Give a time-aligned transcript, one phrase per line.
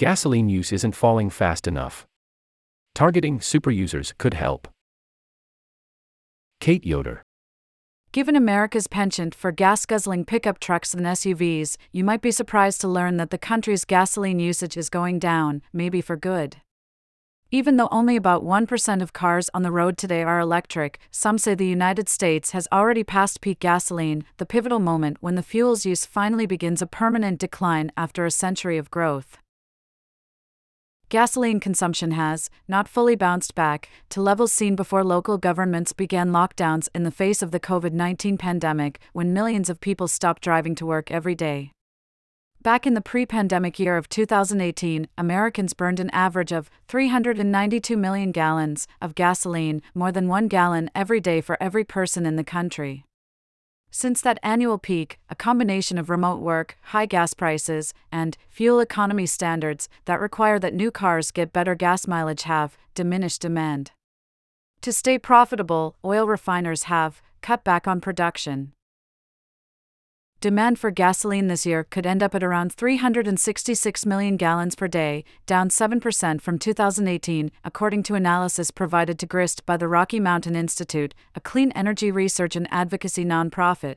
[0.00, 2.06] Gasoline use isn't falling fast enough.
[2.94, 4.66] Targeting super users could help.
[6.58, 7.22] Kate Yoder.
[8.10, 12.88] Given America's penchant for gas guzzling pickup trucks and SUVs, you might be surprised to
[12.88, 16.56] learn that the country's gasoline usage is going down, maybe for good.
[17.50, 21.54] Even though only about 1% of cars on the road today are electric, some say
[21.54, 26.06] the United States has already passed peak gasoline, the pivotal moment when the fuel's use
[26.06, 29.36] finally begins a permanent decline after a century of growth
[31.10, 36.88] gasoline consumption has not fully bounced back to levels seen before local governments began lockdowns
[36.94, 40.86] in the face of the COVID 19 pandemic, when millions of people stopped driving to
[40.86, 41.72] work every day.
[42.62, 48.30] Back in the pre pandemic year of 2018, Americans burned an average of 392 million
[48.30, 53.04] gallons of gasoline, more than one gallon every day for every person in the country.
[53.90, 59.26] Since that annual peak, a combination of remote work, high gas prices, and fuel economy
[59.26, 63.90] standards that require that new cars get better gas mileage have diminished demand.
[64.82, 68.72] To stay profitable, oil refiners have cut back on production
[70.40, 75.24] demand for gasoline this year could end up at around 366 million gallons per day,
[75.46, 81.14] down 7% from 2018, according to analysis provided to GRIST by the Rocky Mountain Institute,
[81.34, 83.96] a clean energy research and advocacy nonprofit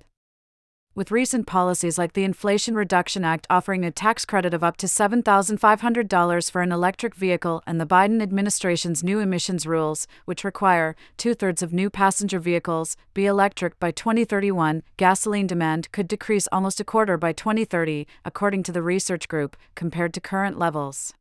[0.95, 4.85] with recent policies like the Inflation Reduction Act offering a tax credit of up to
[4.85, 11.33] $7,500 for an electric vehicle and the Biden administration's new emissions rules, which require two
[11.33, 16.83] thirds of new passenger vehicles be electric by 2031, gasoline demand could decrease almost a
[16.83, 21.13] quarter by 2030, according to the research group, compared to current levels.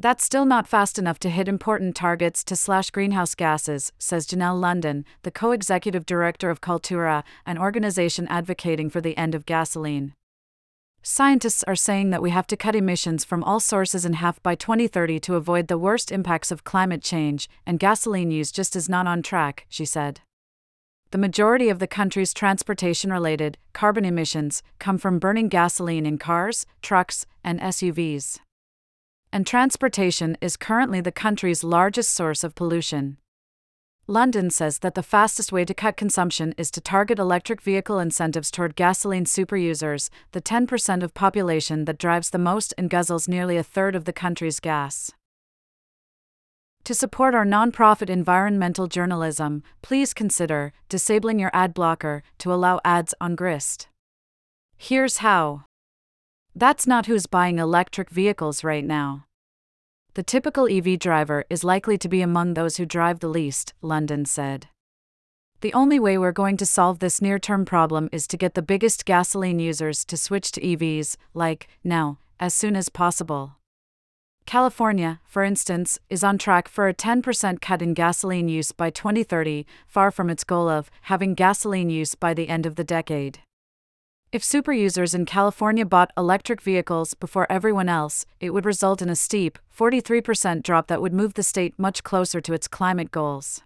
[0.00, 4.60] That's still not fast enough to hit important targets to slash greenhouse gases, says Janelle
[4.60, 10.14] London, the co executive director of Coltura, an organization advocating for the end of gasoline.
[11.02, 14.54] Scientists are saying that we have to cut emissions from all sources in half by
[14.54, 19.08] 2030 to avoid the worst impacts of climate change, and gasoline use just is not
[19.08, 20.20] on track, she said.
[21.10, 26.66] The majority of the country's transportation related carbon emissions come from burning gasoline in cars,
[26.82, 28.38] trucks, and SUVs
[29.32, 33.18] and transportation is currently the country's largest source of pollution.
[34.10, 38.50] London says that the fastest way to cut consumption is to target electric vehicle incentives
[38.50, 43.62] toward gasoline superusers, the 10% of population that drives the most and guzzles nearly a
[43.62, 45.12] third of the country's gas.
[46.84, 53.12] To support our nonprofit environmental journalism, please consider disabling your ad blocker to allow ads
[53.20, 53.88] on Grist.
[54.78, 55.67] Here's how.
[56.58, 59.26] That's not who's buying electric vehicles right now.
[60.14, 64.24] The typical EV driver is likely to be among those who drive the least, London
[64.24, 64.66] said.
[65.60, 68.62] The only way we're going to solve this near term problem is to get the
[68.62, 73.52] biggest gasoline users to switch to EVs, like, now, as soon as possible.
[74.44, 79.64] California, for instance, is on track for a 10% cut in gasoline use by 2030,
[79.86, 83.38] far from its goal of having gasoline use by the end of the decade.
[84.30, 89.08] If super users in California bought electric vehicles before everyone else, it would result in
[89.08, 93.62] a steep, 43% drop that would move the state much closer to its climate goals.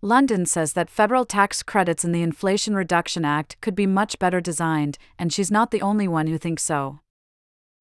[0.00, 4.40] London says that federal tax credits in the Inflation Reduction Act could be much better
[4.40, 7.00] designed, and she's not the only one who thinks so.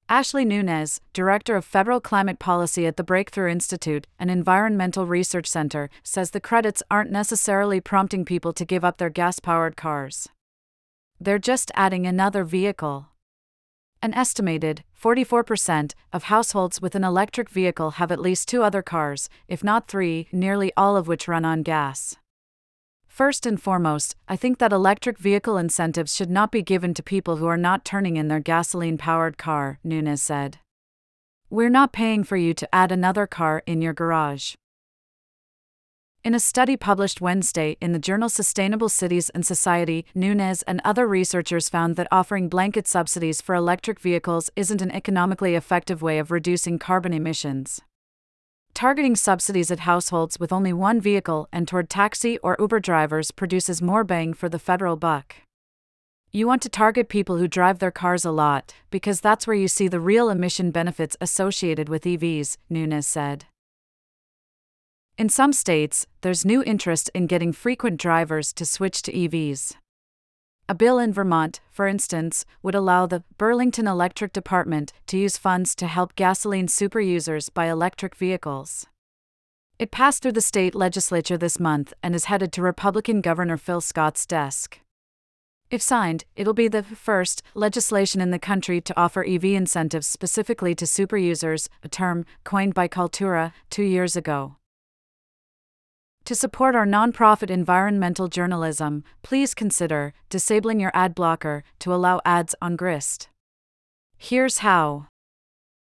[0.09, 5.89] Ashley Nunes, director of federal climate policy at the Breakthrough Institute, an environmental research center,
[6.03, 10.27] says the credits aren't necessarily prompting people to give up their gas powered cars
[11.19, 13.07] they're just adding another vehicle.
[14.01, 19.29] An estimated 44% of households with an electric vehicle have at least two other cars,
[19.47, 22.17] if not three, nearly all of which run on gas.
[23.07, 27.37] First and foremost, I think that electric vehicle incentives should not be given to people
[27.37, 30.57] who are not turning in their gasoline powered car, Nunes said.
[31.49, 34.55] We're not paying for you to add another car in your garage.
[36.25, 41.07] In a study published Wednesday in the journal Sustainable Cities and Society, Nunes and other
[41.07, 46.31] researchers found that offering blanket subsidies for electric vehicles isn't an economically effective way of
[46.31, 47.79] reducing carbon emissions.
[48.73, 53.79] Targeting subsidies at households with only one vehicle and toward taxi or Uber drivers produces
[53.79, 55.35] more bang for the federal buck.
[56.31, 59.67] You want to target people who drive their cars a lot, because that's where you
[59.67, 63.45] see the real emission benefits associated with EVs, Nunes said.
[65.17, 69.75] In some states, there's new interest in getting frequent drivers to switch to EVs.
[70.67, 75.73] A bill in Vermont, for instance, would allow the Burlington Electric Department to use funds
[75.75, 78.87] to help gasoline super users buy electric vehicles.
[79.79, 83.79] It passed through the state legislature this month and is headed to Republican Governor Phil
[83.79, 84.79] Scott's desk.
[85.71, 90.75] If signed, it'll be the first legislation in the country to offer EV incentives specifically
[90.75, 94.57] to super users, a term coined by Coltura two years ago.
[96.25, 102.55] To support our nonprofit environmental journalism, please consider disabling your ad blocker to allow ads
[102.59, 103.29] on Grist.
[104.17, 105.05] Here's how.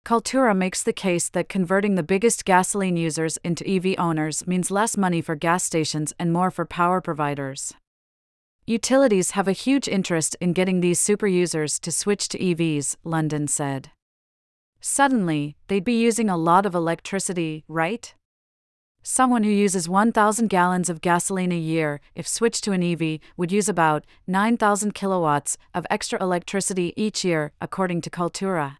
[0.06, 4.96] Coltura makes the case that converting the biggest gasoline users into EV owners means less
[4.96, 7.74] money for gas stations and more for power providers.
[8.66, 13.46] Utilities have a huge interest in getting these super users to switch to EVs, London
[13.46, 13.90] said.
[14.80, 18.14] Suddenly, they'd be using a lot of electricity, right?
[19.02, 23.50] Someone who uses 1,000 gallons of gasoline a year, if switched to an EV, would
[23.50, 28.76] use about 9,000 kilowatts of extra electricity each year, according to Coltura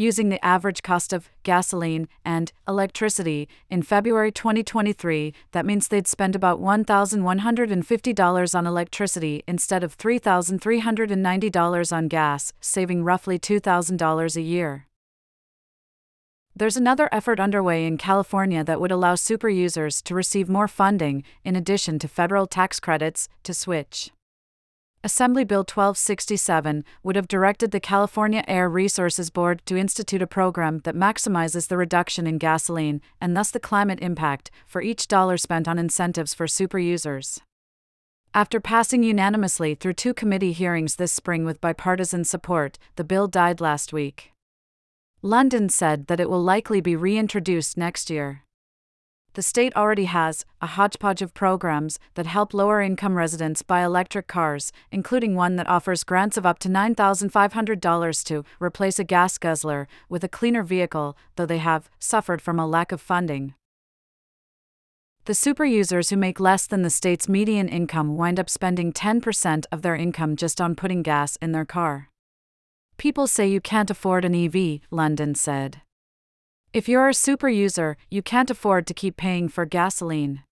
[0.00, 6.34] using the average cost of gasoline and electricity in February 2023, that means they'd spend
[6.34, 14.86] about $1,150 on electricity instead of $3,390 on gas, saving roughly $2,000 a year.
[16.54, 21.22] There's another effort underway in California that would allow super users to receive more funding,
[21.44, 24.10] in addition to federal tax credits, to switch.
[25.02, 30.80] Assembly Bill 1267 would have directed the California Air Resources Board to institute a program
[30.80, 35.66] that maximizes the reduction in gasoline and thus the climate impact for each dollar spent
[35.66, 37.40] on incentives for super users.
[38.34, 43.60] After passing unanimously through two committee hearings this spring with bipartisan support, the bill died
[43.60, 44.29] last week.
[45.22, 48.42] London said that it will likely be reintroduced next year
[49.34, 54.26] the state already has a hodgepodge of programs that help lower income residents buy electric
[54.26, 59.86] cars, including one that offers grants of up to $9,500 to replace a gas guzzler
[60.08, 63.54] with a cleaner vehicle, though they have suffered from a lack of funding.
[65.26, 69.64] The super users who make less than the state's median income wind up spending 10%
[69.70, 72.08] of their income just on putting gas in their car.
[73.00, 75.80] People say you can't afford an EV, London said.
[76.74, 80.42] If you're a super user, you can't afford to keep paying for gasoline.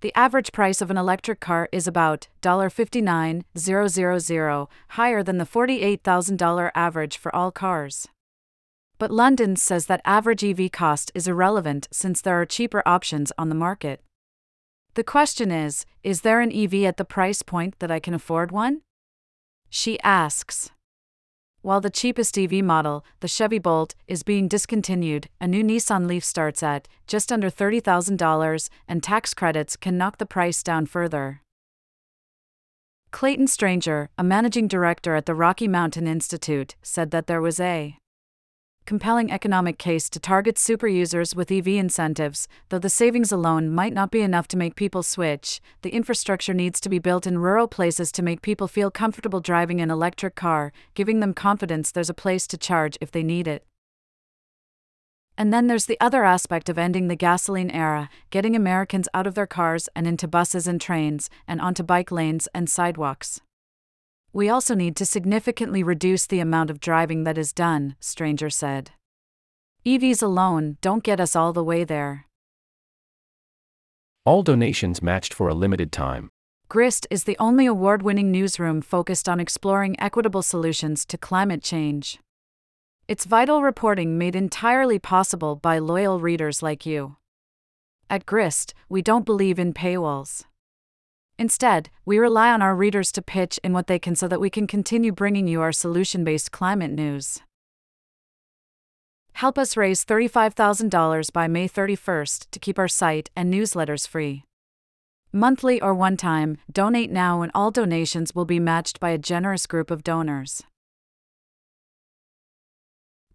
[0.00, 7.18] The average price of an electric car is about $59,000, higher than the $48,000 average
[7.18, 8.08] for all cars.
[8.96, 13.50] But London says that average EV cost is irrelevant since there are cheaper options on
[13.50, 14.02] the market.
[14.94, 18.50] The question is is there an EV at the price point that I can afford
[18.50, 18.80] one?
[19.68, 20.70] She asks.
[21.62, 26.24] While the cheapest EV model, the Chevy Bolt, is being discontinued, a new Nissan Leaf
[26.24, 31.42] starts at just under $30,000, and tax credits can knock the price down further.
[33.10, 37.96] Clayton Stranger, a managing director at the Rocky Mountain Institute, said that there was a
[38.88, 43.92] compelling economic case to target super users with EV incentives, though the savings alone might
[43.92, 45.60] not be enough to make people switch.
[45.82, 49.82] The infrastructure needs to be built in rural places to make people feel comfortable driving
[49.82, 53.66] an electric car, giving them confidence there's a place to charge if they need it.
[55.36, 59.34] And then there's the other aspect of ending the gasoline era, getting Americans out of
[59.34, 63.42] their cars and into buses and trains, and onto bike lanes and sidewalks.
[64.32, 68.90] We also need to significantly reduce the amount of driving that is done, Stranger said.
[69.86, 72.26] EVs alone don't get us all the way there.
[74.26, 76.30] All donations matched for a limited time.
[76.68, 82.18] GRIST is the only award winning newsroom focused on exploring equitable solutions to climate change.
[83.08, 87.16] It's vital reporting made entirely possible by loyal readers like you.
[88.10, 90.44] At GRIST, we don't believe in paywalls.
[91.38, 94.50] Instead, we rely on our readers to pitch in what they can so that we
[94.50, 97.40] can continue bringing you our solution based climate news.
[99.34, 104.42] Help us raise $35,000 by May 31st to keep our site and newsletters free.
[105.32, 109.66] Monthly or one time, donate now and all donations will be matched by a generous
[109.66, 110.64] group of donors.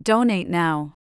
[0.01, 0.95] Donate now.